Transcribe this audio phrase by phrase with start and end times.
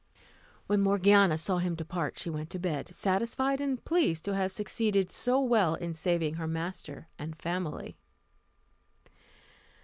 [0.65, 5.11] When Morgiana saw him depart, she went to bed, satisfied and pleased to have succeeded
[5.11, 7.97] so well in saving her master and family.